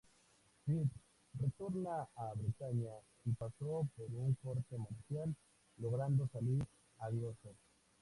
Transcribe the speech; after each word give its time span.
Phipps 0.65 0.89
retornó 1.39 2.09
a 2.15 2.33
Bretaña 2.33 2.89
y 3.23 3.33
pasó 3.33 3.87
por 3.95 4.07
una 4.15 4.35
corte 4.41 4.75
marcial, 4.75 5.35
logrando 5.77 6.27
salir 6.33 6.65
airoso. 6.97 7.53